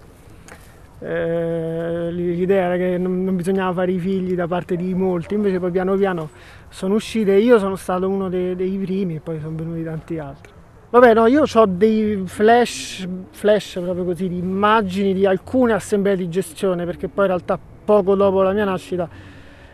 Eh, 1.02 2.08
l'idea 2.10 2.64
era 2.66 2.76
che 2.76 2.98
non, 2.98 3.24
non, 3.24 3.34
bisognava 3.36 3.72
fare 3.72 3.92
i 3.92 3.98
figli 3.98 4.34
da 4.34 4.46
parte 4.46 4.76
di 4.76 4.92
molti, 4.92 5.34
invece 5.34 5.58
poi 5.58 5.70
piano 5.70 5.96
piano 5.96 6.28
sono 6.68 6.94
uscite, 6.94 7.32
io 7.36 7.58
sono 7.58 7.76
stato 7.76 8.06
uno 8.06 8.28
dei, 8.28 8.54
dei 8.54 8.76
primi 8.76 9.14
e 9.14 9.20
poi 9.20 9.38
sono 9.40 9.56
venuti 9.56 9.82
tanti 9.82 10.18
altri. 10.18 10.58
Vabbè, 10.92 11.14
no, 11.14 11.28
io 11.28 11.44
ho 11.48 11.66
dei 11.66 12.24
flash, 12.26 13.06
flash 13.30 13.78
proprio 13.80 14.04
così, 14.04 14.28
di 14.28 14.38
immagini 14.38 15.14
di 15.14 15.24
alcune 15.24 15.72
assemblee 15.72 16.16
di 16.16 16.28
gestione, 16.28 16.84
perché 16.84 17.06
poi 17.06 17.26
in 17.26 17.30
realtà 17.30 17.56
poco 17.84 18.16
dopo 18.16 18.42
la 18.42 18.50
mia 18.50 18.64
nascita 18.64 19.08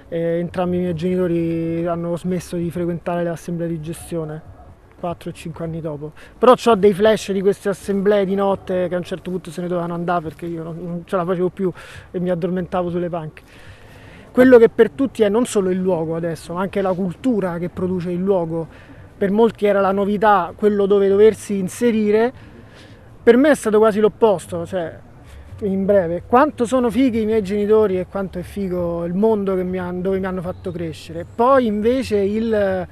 eh, 0.09 0.39
entrambi 0.39 0.77
i 0.77 0.81
miei 0.81 0.95
genitori 0.95 1.87
hanno 1.87 2.19
smesso 2.19 2.57
di 2.57 2.71
frequentare 2.71 3.23
le 3.23 3.31
assemblee 3.31 3.67
di 3.67 3.81
gestione, 3.81 4.43
4 5.01 5.31
o 5.31 5.33
5 5.33 5.65
anni 5.65 5.81
dopo. 5.81 6.13
Però 6.37 6.53
ho 6.63 6.75
dei 6.75 6.93
flash 6.93 7.33
di 7.33 7.41
queste 7.41 7.71
assemblee 7.71 8.27
di 8.27 8.35
notte 8.35 8.87
che 8.87 8.95
a 8.95 8.99
un 8.99 9.05
certo 9.05 9.31
punto 9.31 9.51
se 9.51 9.63
ne 9.63 9.69
dovevano 9.69 9.95
andare 9.95 10.21
perché 10.21 10.45
io 10.45 10.63
non, 10.63 10.77
non 10.79 11.03
ce 11.07 11.17
la 11.17 11.25
facevo 11.25 11.49
più 11.49 11.73
e 12.11 12.21
mi 12.21 12.29
addormentavo 12.29 12.91
sulle 12.91 13.09
panche. 13.09 13.43
Quello 14.31 14.59
che 14.59 14.69
per 14.69 14.91
tutti 14.91 15.23
è 15.23 15.31
non 15.31 15.47
solo 15.47 15.71
il 15.71 15.79
luogo 15.79 16.15
adesso, 16.15 16.53
ma 16.53 16.61
anche 16.61 16.83
la 16.83 16.93
cultura 16.93 17.57
che 17.57 17.71
produce 17.71 18.11
il 18.11 18.21
luogo 18.21 18.95
per 19.17 19.31
molti 19.31 19.67
era 19.67 19.81
la 19.81 19.93
novità, 19.93 20.53
quello 20.55 20.87
dove 20.87 21.09
doversi 21.09 21.59
inserire, 21.59 22.33
per 23.23 23.37
me 23.37 23.51
è 23.51 23.55
stato 23.55 23.79
quasi 23.79 24.01
l'opposto, 24.01 24.67
cioè 24.67 24.99
in 25.63 25.87
breve, 25.87 26.23
quanto 26.27 26.67
sono 26.67 26.91
fighi 26.91 27.23
i 27.23 27.25
miei 27.25 27.43
genitori 27.43 27.99
e 27.99 28.07
quanto 28.07 28.39
è 28.39 28.43
figo 28.43 29.05
il 29.05 29.15
mondo 29.15 29.55
mi 29.65 29.79
hanno, 29.79 30.03
dove 30.03 30.19
mi 30.19 30.27
hanno 30.27 30.43
fatto 30.43 30.71
crescere. 30.71 31.25
Poi 31.35 31.67
invece 31.67 32.19
il 32.19 32.87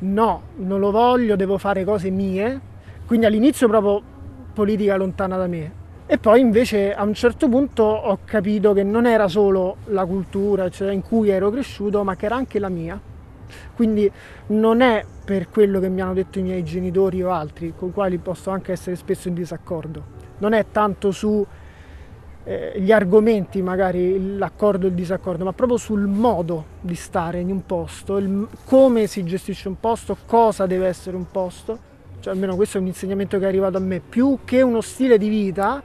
no, 0.00 0.42
non 0.56 0.80
lo 0.80 0.90
voglio, 0.90 1.36
devo 1.36 1.58
fare 1.58 1.84
cose 1.84 2.10
mie, 2.10 2.60
quindi 3.06 3.26
all'inizio 3.26 3.68
proprio 3.68 4.02
politica 4.52 4.96
lontana 4.96 5.36
da 5.36 5.46
me. 5.46 5.80
E 6.06 6.18
poi 6.18 6.40
invece 6.40 6.92
a 6.92 7.04
un 7.04 7.14
certo 7.14 7.48
punto 7.48 7.84
ho 7.84 8.18
capito 8.24 8.72
che 8.72 8.82
non 8.82 9.06
era 9.06 9.28
solo 9.28 9.76
la 9.86 10.04
cultura 10.04 10.68
cioè, 10.68 10.92
in 10.92 11.02
cui 11.02 11.30
ero 11.30 11.50
cresciuto, 11.50 12.02
ma 12.02 12.16
che 12.16 12.26
era 12.26 12.34
anche 12.34 12.58
la 12.58 12.68
mia. 12.68 13.00
Quindi 13.74 14.10
non 14.48 14.80
è 14.80 15.04
per 15.24 15.48
quello 15.48 15.80
che 15.80 15.88
mi 15.88 16.00
hanno 16.00 16.14
detto 16.14 16.38
i 16.38 16.42
miei 16.42 16.64
genitori 16.64 17.22
o 17.22 17.30
altri, 17.30 17.74
con 17.76 17.90
i 17.90 17.92
quali 17.92 18.18
posso 18.18 18.50
anche 18.50 18.72
essere 18.72 18.96
spesso 18.96 19.28
in 19.28 19.34
disaccordo. 19.34 20.20
Non 20.38 20.52
è 20.52 20.66
tanto 20.70 21.10
su 21.10 21.46
eh, 22.44 22.72
gli 22.76 22.90
argomenti, 22.90 23.62
magari 23.62 24.36
l'accordo 24.36 24.86
e 24.86 24.88
il 24.88 24.94
disaccordo, 24.94 25.44
ma 25.44 25.52
proprio 25.52 25.78
sul 25.78 26.06
modo 26.06 26.64
di 26.80 26.94
stare 26.94 27.40
in 27.40 27.50
un 27.50 27.64
posto, 27.64 28.16
il, 28.16 28.48
come 28.64 29.06
si 29.06 29.22
gestisce 29.24 29.68
un 29.68 29.78
posto, 29.78 30.16
cosa 30.26 30.66
deve 30.66 30.86
essere 30.88 31.16
un 31.16 31.30
posto. 31.30 31.90
Cioè, 32.18 32.32
almeno 32.32 32.54
questo 32.56 32.78
è 32.78 32.80
un 32.80 32.86
insegnamento 32.86 33.38
che 33.38 33.44
è 33.44 33.48
arrivato 33.48 33.76
a 33.76 33.80
me, 33.80 34.00
più 34.00 34.40
che 34.44 34.62
uno 34.62 34.80
stile 34.80 35.18
di 35.18 35.28
vita, 35.28 35.82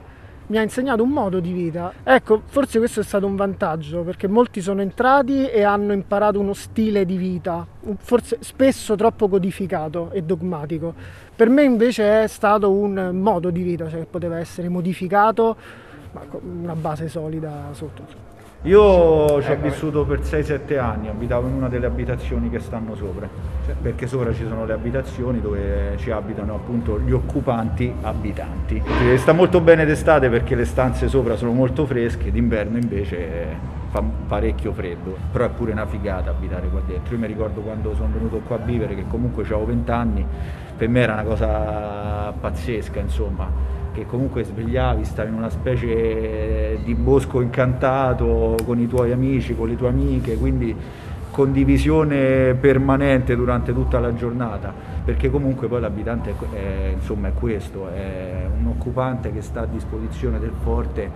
mi 0.47 0.57
ha 0.57 0.61
insegnato 0.61 1.03
un 1.03 1.09
modo 1.09 1.39
di 1.39 1.51
vita. 1.51 1.91
Ecco, 2.03 2.41
forse 2.45 2.77
questo 2.79 3.01
è 3.01 3.03
stato 3.03 3.25
un 3.25 3.35
vantaggio, 3.35 4.01
perché 4.01 4.27
molti 4.27 4.61
sono 4.61 4.81
entrati 4.81 5.47
e 5.49 5.63
hanno 5.63 5.93
imparato 5.93 6.39
uno 6.39 6.53
stile 6.53 7.05
di 7.05 7.17
vita, 7.17 7.65
forse 7.97 8.37
spesso 8.41 8.95
troppo 8.95 9.27
codificato 9.27 10.11
e 10.11 10.23
dogmatico. 10.23 10.93
Per 11.35 11.49
me 11.49 11.63
invece 11.63 12.23
è 12.23 12.27
stato 12.27 12.71
un 12.71 13.11
modo 13.13 13.49
di 13.49 13.61
vita, 13.61 13.89
cioè 13.89 13.99
che 13.99 14.05
poteva 14.05 14.39
essere 14.39 14.69
modificato, 14.69 15.55
ma 16.13 16.21
con 16.29 16.41
una 16.43 16.75
base 16.75 17.07
solida 17.09 17.69
sotto. 17.73 18.26
Io 18.63 19.41
ci 19.43 19.51
ho 19.51 19.57
vissuto 19.61 20.03
per 20.03 20.21
6-7 20.21 20.79
anni, 20.79 21.09
abitavo 21.09 21.47
in 21.47 21.53
una 21.53 21.69
delle 21.69 21.85
abitazioni 21.85 22.49
che 22.49 22.59
stanno 22.59 22.95
sopra, 22.95 23.29
perché 23.79 24.07
sopra 24.07 24.33
ci 24.33 24.45
sono 24.47 24.65
le 24.65 24.73
abitazioni 24.73 25.39
dove 25.39 25.93
ci 25.97 26.09
abitano 26.09 26.55
appunto 26.55 26.99
gli 26.99 27.11
occupanti 27.11 27.93
abitanti. 28.01 28.81
E 29.09 29.17
sta 29.17 29.31
molto 29.31 29.61
bene 29.61 29.85
d'estate 29.85 30.27
perché 30.29 30.55
le 30.55 30.65
stanze 30.65 31.07
sopra 31.07 31.35
sono 31.35 31.51
molto 31.51 31.85
fresche, 31.85 32.31
d'inverno 32.31 32.77
invece 32.77 33.75
fa 33.89 34.01
parecchio 34.27 34.73
freddo, 34.73 35.15
però 35.31 35.45
è 35.45 35.49
pure 35.49 35.71
una 35.71 35.85
figata 35.85 36.31
abitare 36.31 36.67
qua 36.67 36.81
dentro. 36.85 37.13
Io 37.13 37.19
mi 37.19 37.27
ricordo 37.27 37.61
quando 37.61 37.93
sono 37.93 38.09
venuto 38.11 38.41
qua 38.45 38.55
a 38.55 38.59
vivere 38.59 38.95
che 38.95 39.05
comunque 39.07 39.43
avevo 39.43 39.65
20 39.65 39.91
anni, 39.91 40.25
per 40.75 40.89
me 40.89 40.99
era 40.99 41.13
una 41.13 41.23
cosa 41.23 42.33
pazzesca 42.39 42.99
insomma 42.99 43.75
che 43.97 44.05
comunque 44.05 44.43
svegliavi, 44.43 45.03
stavi 45.03 45.29
in 45.29 45.35
una 45.35 45.49
specie 45.49 46.77
di 46.83 46.93
bosco 46.93 47.41
incantato 47.41 48.55
con 48.63 48.79
i 48.79 48.87
tuoi 48.87 49.11
amici, 49.11 49.55
con 49.55 49.67
le 49.67 49.75
tue 49.75 49.87
amiche, 49.87 50.37
quindi 50.37 50.75
condivisione 51.31 52.53
permanente 52.53 53.35
durante 53.35 53.73
tutta 53.73 53.99
la 53.99 54.13
giornata, 54.13 54.71
perché 55.03 55.31
comunque 55.31 55.67
poi 55.67 55.81
l'abitante 55.81 56.35
è, 56.51 56.91
insomma, 56.93 57.29
è 57.29 57.33
questo, 57.33 57.89
è 57.89 58.45
un 58.55 58.67
occupante 58.67 59.33
che 59.33 59.41
sta 59.41 59.61
a 59.61 59.65
disposizione 59.65 60.37
del 60.37 60.53
forte 60.61 61.09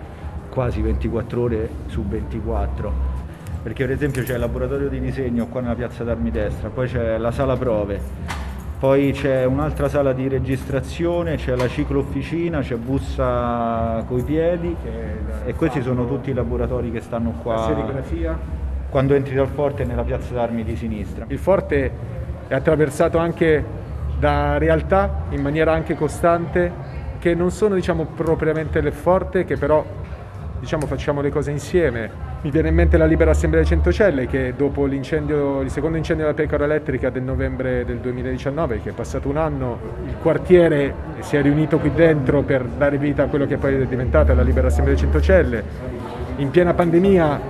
quasi 0.48 0.82
24 0.82 1.40
ore 1.40 1.68
su 1.86 2.04
24 2.04 3.20
perché 3.62 3.86
per 3.86 3.94
esempio 3.94 4.22
c'è 4.24 4.34
il 4.34 4.40
laboratorio 4.40 4.88
di 4.88 5.00
disegno 5.00 5.46
qua 5.46 5.60
nella 5.60 5.76
piazza 5.76 6.02
d'Armi 6.02 6.32
Destra, 6.32 6.68
poi 6.68 6.88
c'è 6.88 7.16
la 7.16 7.30
sala 7.30 7.56
prove, 7.56 8.00
poi 8.82 9.12
c'è 9.12 9.44
un'altra 9.44 9.88
sala 9.88 10.12
di 10.12 10.26
registrazione, 10.26 11.36
c'è 11.36 11.54
la 11.54 11.68
ciclo-officina, 11.68 12.62
c'è 12.62 12.74
bussa 12.74 14.02
coi 14.08 14.24
piedi 14.24 14.74
e 15.44 15.54
questi 15.54 15.80
sono 15.82 16.04
tutti 16.04 16.30
i 16.30 16.32
laboratori 16.32 16.90
che 16.90 17.00
stanno 17.00 17.30
qua. 17.44 17.54
La 17.54 17.62
serigrafia? 17.62 18.36
Quando 18.90 19.14
entri 19.14 19.36
dal 19.36 19.46
forte 19.46 19.84
nella 19.84 20.02
piazza 20.02 20.34
d'armi 20.34 20.64
di 20.64 20.74
sinistra. 20.74 21.26
Il 21.28 21.38
forte 21.38 21.92
è 22.48 22.54
attraversato 22.54 23.18
anche 23.18 23.64
da 24.18 24.58
realtà 24.58 25.26
in 25.28 25.42
maniera 25.42 25.72
anche 25.72 25.94
costante 25.94 26.72
che 27.20 27.36
non 27.36 27.52
sono 27.52 27.76
diciamo 27.76 28.06
propriamente 28.06 28.80
le 28.80 28.90
forte, 28.90 29.44
che 29.44 29.56
però 29.56 29.84
diciamo 30.62 30.86
facciamo 30.86 31.20
le 31.20 31.30
cose 31.30 31.50
insieme 31.50 32.30
mi 32.42 32.52
viene 32.52 32.68
in 32.68 32.74
mente 32.76 32.96
la 32.96 33.06
Libera 33.06 33.32
Assemblea 33.32 33.62
di 33.62 33.68
Centocelle 33.68 34.28
che 34.28 34.54
dopo 34.56 34.86
il 34.86 35.04
secondo 35.04 35.96
incendio 35.96 36.24
della 36.24 36.34
pecora 36.34 36.64
elettrica 36.64 37.10
del 37.10 37.22
novembre 37.22 37.84
del 37.84 37.98
2019, 37.98 38.80
che 38.80 38.90
è 38.90 38.92
passato 38.92 39.28
un 39.28 39.36
anno, 39.36 39.78
il 40.06 40.14
quartiere 40.20 40.92
si 41.20 41.36
è 41.36 41.42
riunito 41.42 41.78
qui 41.78 41.92
dentro 41.92 42.42
per 42.42 42.64
dare 42.64 42.98
vita 42.98 43.24
a 43.24 43.26
quello 43.26 43.46
che 43.46 43.58
poi 43.58 43.74
è 43.74 43.86
diventata 43.86 44.34
la 44.34 44.42
Libera 44.42 44.66
Assemblea 44.66 44.94
di 44.94 45.00
Centocelle. 45.00 45.64
In 46.36 46.50
piena 46.50 46.74
pandemia, 46.74 47.40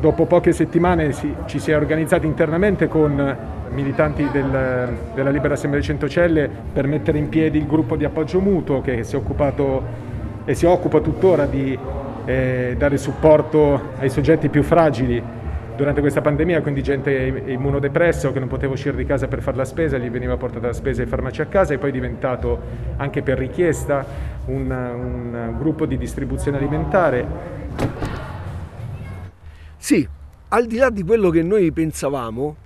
dopo 0.00 0.24
poche 0.24 0.52
settimane, 0.52 1.12
ci 1.12 1.58
si 1.58 1.70
è 1.70 1.76
organizzati 1.76 2.26
internamente 2.26 2.88
con 2.88 3.36
militanti 3.70 4.28
del, 4.30 4.96
della 5.14 5.30
Libera 5.30 5.54
Assemblea 5.54 5.82
Centocelle 5.82 6.48
per 6.72 6.86
mettere 6.86 7.18
in 7.18 7.28
piedi 7.28 7.58
il 7.58 7.66
gruppo 7.66 7.96
di 7.96 8.06
appoggio 8.06 8.40
mutuo 8.40 8.80
che 8.80 9.04
si 9.04 9.14
è 9.14 9.18
occupato 9.18 10.06
e 10.46 10.54
si 10.54 10.64
occupa 10.64 11.00
tuttora 11.00 11.44
di 11.44 11.78
eh, 12.28 12.74
dare 12.76 12.98
supporto 12.98 13.94
ai 13.98 14.10
soggetti 14.10 14.50
più 14.50 14.62
fragili 14.62 15.22
durante 15.74 16.00
questa 16.02 16.20
pandemia, 16.20 16.60
quindi 16.60 16.82
gente 16.82 17.10
immunodepresso 17.46 18.32
che 18.32 18.38
non 18.38 18.48
poteva 18.48 18.74
uscire 18.74 18.96
di 18.96 19.06
casa 19.06 19.28
per 19.28 19.40
fare 19.40 19.56
la 19.56 19.64
spesa, 19.64 19.96
gli 19.96 20.10
veniva 20.10 20.36
portata 20.36 20.66
la 20.66 20.72
spesa 20.74 21.02
e 21.02 21.06
farmaci 21.06 21.40
a 21.40 21.46
casa 21.46 21.72
e 21.72 21.78
poi 21.78 21.88
è 21.88 21.92
diventato 21.92 22.60
anche 22.96 23.22
per 23.22 23.38
richiesta 23.38 24.04
un, 24.46 24.70
un 24.70 25.56
gruppo 25.56 25.86
di 25.86 25.96
distribuzione 25.96 26.58
alimentare. 26.58 27.26
Sì, 29.78 30.06
al 30.48 30.66
di 30.66 30.76
là 30.76 30.90
di 30.90 31.04
quello 31.04 31.30
che 31.30 31.42
noi 31.42 31.72
pensavamo, 31.72 32.56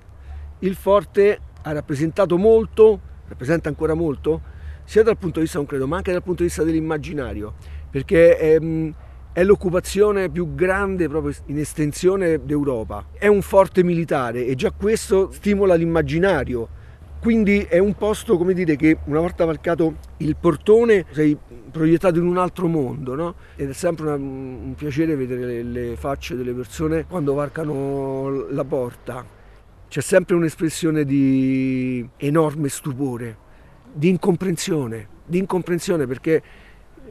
il 0.60 0.74
Forte 0.74 1.38
ha 1.62 1.72
rappresentato 1.72 2.36
molto, 2.36 2.98
rappresenta 3.28 3.68
ancora 3.68 3.94
molto, 3.94 4.40
sia 4.82 5.04
dal 5.04 5.18
punto 5.18 5.38
di 5.38 5.44
vista 5.44 5.58
concreto 5.58 5.86
ma 5.86 5.98
anche 5.98 6.10
dal 6.10 6.22
punto 6.22 6.42
di 6.42 6.48
vista 6.48 6.64
dell'immaginario, 6.64 7.52
perché 7.90 8.38
ehm, 8.38 8.94
è 9.32 9.42
l'occupazione 9.44 10.28
più 10.28 10.54
grande 10.54 11.08
proprio 11.08 11.34
in 11.46 11.58
estensione 11.58 12.44
d'Europa. 12.44 13.06
È 13.12 13.26
un 13.26 13.40
forte 13.40 13.82
militare 13.82 14.44
e 14.44 14.54
già 14.54 14.70
questo 14.70 15.30
stimola 15.32 15.74
l'immaginario. 15.74 16.80
Quindi 17.18 17.60
è 17.68 17.78
un 17.78 17.94
posto, 17.94 18.36
come 18.36 18.52
dire, 18.52 18.76
che 18.76 18.98
una 19.04 19.20
volta 19.20 19.44
varcato 19.44 19.94
il 20.18 20.36
portone 20.36 21.06
sei 21.12 21.38
proiettato 21.70 22.18
in 22.18 22.26
un 22.26 22.36
altro 22.36 22.66
mondo, 22.66 23.14
no? 23.14 23.34
Ed 23.54 23.70
è 23.70 23.72
sempre 23.72 24.06
una, 24.06 24.16
un 24.16 24.74
piacere 24.76 25.14
vedere 25.14 25.44
le, 25.46 25.62
le 25.62 25.96
facce 25.96 26.34
delle 26.34 26.52
persone 26.52 27.06
quando 27.06 27.32
varcano 27.32 28.48
la 28.50 28.64
porta. 28.64 29.24
C'è 29.88 30.00
sempre 30.00 30.34
un'espressione 30.34 31.04
di 31.04 32.06
enorme 32.16 32.68
stupore, 32.68 33.36
di 33.92 34.08
incomprensione, 34.08 35.08
di 35.24 35.38
incomprensione 35.38 36.06
perché 36.06 36.42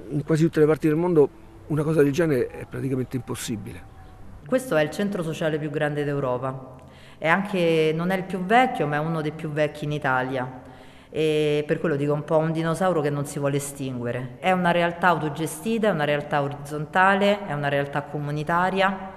in 0.10 0.24
quasi 0.24 0.44
tutte 0.44 0.60
le 0.60 0.66
parti 0.66 0.88
del 0.88 0.98
mondo 0.98 1.30
una 1.72 1.84
cosa 1.84 2.04
del 2.04 2.12
genere 2.12 2.48
è 2.48 2.66
praticamente 2.70 3.16
impossibile. 3.16 4.00
Questo 4.46 4.76
è 4.76 4.84
il 4.84 4.90
centro 4.90 5.24
sociale 5.24 5.58
più 5.58 5.70
grande 5.70 6.04
d'Europa. 6.04 6.76
È 7.18 7.28
anche, 7.28 7.94
non 7.96 8.10
è 8.10 8.18
il 8.18 8.24
più 8.24 8.44
vecchio, 8.44 8.88
ma 8.88 8.98
è 8.98 9.00
uno 9.00 9.22
dei 9.22 9.32
più 9.32 9.50
vecchi 9.50 9.86
in 9.86 9.94
Italia. 9.94 10.70
e 11.14 11.66
per 11.68 11.80
quello 11.80 11.98
dico 11.98 12.14
un 12.14 12.24
po' 12.24 12.38
un 12.38 12.54
dinosauro 12.54 13.02
che 13.02 13.10
non 13.10 13.26
si 13.26 13.40
vuole 13.40 13.58
estinguere. 13.58 14.38
È 14.40 14.52
una 14.52 14.72
realtà 14.72 15.08
autogestita, 15.10 15.88
è 15.88 15.92
una 15.92 16.06
realtà 16.06 16.42
orizzontale, 16.42 17.46
è 17.46 17.54
una 17.54 17.70
realtà 17.70 18.02
comunitaria, 18.04 19.10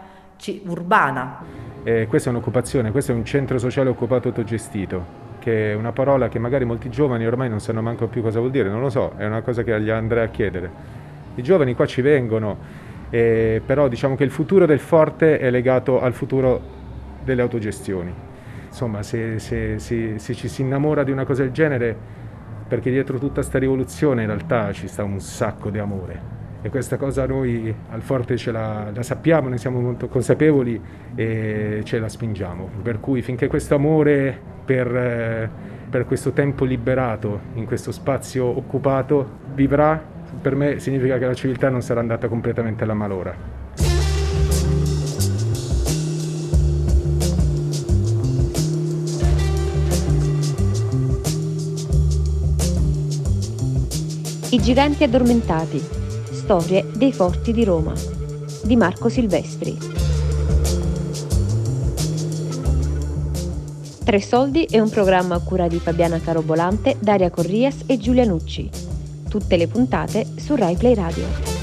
urbana. 0.67 1.45
Eh, 1.83 2.07
questa 2.07 2.31
è 2.31 2.33
un'occupazione, 2.33 2.91
questo 2.91 3.13
è 3.13 3.15
un 3.15 3.25
centro 3.25 3.59
sociale 3.59 3.89
occupato 3.91 4.29
autogestito 4.29 5.23
che 5.45 5.73
è 5.73 5.75
una 5.75 5.93
parola 5.93 6.29
che 6.29 6.39
magari 6.39 6.65
molti 6.65 6.89
giovani 6.89 7.27
ormai 7.27 7.51
non 7.51 7.61
sanno 7.61 7.83
manco 7.83 8.07
più 8.07 8.23
cosa 8.23 8.39
vuol 8.39 8.51
dire, 8.51 8.71
non 8.71 8.81
lo 8.81 8.89
so, 8.89 9.13
è 9.19 9.27
una 9.27 9.43
cosa 9.43 9.63
che 9.63 9.79
gli 9.79 9.91
andrei 9.91 10.25
a 10.25 10.29
chiedere. 10.29 10.94
I 11.37 11.43
giovani 11.43 11.75
qua 11.75 11.87
ci 11.87 12.01
vengono, 12.01 12.57
eh, 13.11 13.61
però 13.65 13.89
diciamo 13.89 14.15
che 14.15 14.25
il 14.25 14.31
futuro 14.31 14.67
del 14.67 14.81
forte 14.81 15.39
è 15.39 15.51
legato 15.51 16.01
al 16.01 16.13
futuro 16.13 16.61
delle 17.25 17.43
autogestioni. 17.43 18.13
Insomma, 18.67 19.03
se, 19.03 19.39
se, 19.39 19.79
se, 19.79 20.19
se 20.19 20.35
ci 20.35 20.49
si 20.49 20.63
innamora 20.63 21.05
di 21.05 21.11
una 21.11 21.25
cosa 21.25 21.43
del 21.43 21.53
genere, 21.53 21.97
perché 22.67 22.91
dietro 22.91 23.19
tutta 23.19 23.35
questa 23.35 23.59
rivoluzione 23.59 24.23
in 24.23 24.29
realtà 24.29 24.73
ci 24.73 24.89
sta 24.89 25.05
un 25.05 25.21
sacco 25.21 25.71
di 25.71 25.79
amore 25.79 26.43
e 26.65 26.71
questa 26.71 26.97
cosa 26.97 27.27
noi 27.27 27.73
al 27.91 28.01
Forte 28.01 28.39
ce 28.39 28.51
la, 28.51 28.91
la, 28.91 29.03
sappiamo, 29.03 29.51
ne 29.51 29.59
siamo 29.59 29.81
molto 29.81 30.09
consapevoli 30.09 30.81
e 31.15 31.83
ce 31.85 31.99
la 31.99 32.09
spingiamo. 32.09 32.71
Per 32.83 33.01
cui 33.01 33.21
finché 33.21 33.49
questo 33.49 33.75
amore 33.75 34.41
per, 34.65 34.97
eh, 34.97 35.51
per 35.91 36.07
questo 36.07 36.33
tempo 36.33 36.65
liberato, 36.65 37.39
in 37.57 37.67
questo 37.67 37.93
spazio 37.93 38.47
occupato, 38.47 39.41
vivrà, 39.53 40.03
per 40.41 40.55
me 40.55 40.79
significa 40.79 41.19
che 41.19 41.27
la 41.27 41.35
civiltà 41.35 41.69
non 41.69 41.83
sarà 41.83 42.01
andata 42.01 42.29
completamente 42.29 42.85
alla 42.85 42.95
malora. 42.95 43.63
I 54.51 54.63
giganti 54.63 55.03
addormentati 55.03 55.83
Storie 56.31 56.87
dei 56.95 57.13
forti 57.13 57.53
di 57.53 57.65
Roma 57.65 57.93
di 58.63 58.77
Marco 58.77 59.09
Silvestri. 59.09 59.77
Tre 64.05 64.21
soldi 64.21 64.65
è 64.65 64.79
un 64.79 64.91
programma 64.91 65.35
a 65.35 65.41
cura 65.41 65.67
di 65.67 65.79
Fabiana 65.79 66.21
Carobolante, 66.21 66.97
Daria 66.99 67.31
Corrias 67.31 67.85
e 67.87 67.99
Giulia 67.99 68.25
Nucci. 68.25 68.84
Tutte 69.35 69.57
le 69.57 69.67
puntate 69.67 70.25
su 70.37 70.55
Rai 70.55 70.77
Play 70.77 70.95
Radio. 70.95 71.54